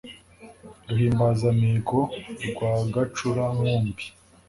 Ruhimbaza-mihigo 0.87 1.99
rwa 2.51 2.69
Gacura-nkumbi 2.93 4.05